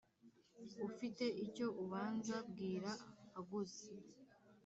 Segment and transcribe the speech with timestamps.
[0.87, 2.91] Ufite icyo abunza bwira
[3.39, 3.87] aguze.